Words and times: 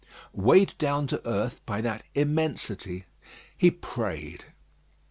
Weighed 0.33 0.75
down 0.79 1.05
to 1.05 1.21
earth 1.27 1.63
by 1.63 1.79
that 1.81 2.03
immensity, 2.15 3.05
he 3.55 3.69
prayed. 3.69 4.45